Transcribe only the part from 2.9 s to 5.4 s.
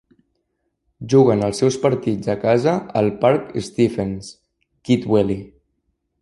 al Parc Stephen's, Kidwelly.